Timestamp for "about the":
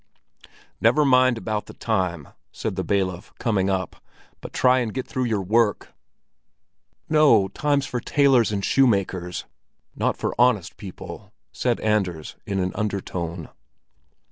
1.37-1.75